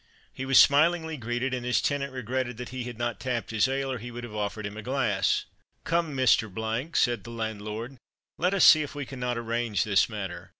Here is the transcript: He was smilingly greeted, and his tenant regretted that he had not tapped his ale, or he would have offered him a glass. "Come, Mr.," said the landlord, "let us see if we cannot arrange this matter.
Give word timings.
He 0.33 0.47
was 0.47 0.57
smilingly 0.57 1.15
greeted, 1.15 1.53
and 1.53 1.63
his 1.63 1.79
tenant 1.79 2.11
regretted 2.11 2.57
that 2.57 2.69
he 2.69 2.85
had 2.85 2.97
not 2.97 3.19
tapped 3.19 3.51
his 3.51 3.67
ale, 3.67 3.91
or 3.91 3.99
he 3.99 4.09
would 4.09 4.23
have 4.23 4.33
offered 4.33 4.65
him 4.65 4.75
a 4.75 4.81
glass. 4.81 5.45
"Come, 5.83 6.15
Mr.," 6.17 6.95
said 6.95 7.23
the 7.23 7.29
landlord, 7.29 7.97
"let 8.39 8.55
us 8.55 8.65
see 8.65 8.81
if 8.81 8.95
we 8.95 9.05
cannot 9.05 9.37
arrange 9.37 9.83
this 9.83 10.09
matter. 10.09 10.49